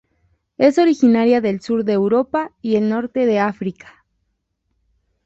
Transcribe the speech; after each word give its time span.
Es 0.57 0.79
originaria 0.79 1.41
del 1.41 1.61
sur 1.61 1.83
de 1.85 1.93
Europa 1.93 2.51
y 2.59 2.75
el 2.75 2.89
Norte 2.89 3.27
de 3.27 3.37
África. 3.37 4.03